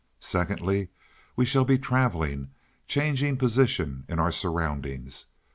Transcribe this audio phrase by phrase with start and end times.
[0.19, 0.89] Secondly
[1.35, 2.49] we shall be traveling
[2.87, 5.27] changing position in our surroundings.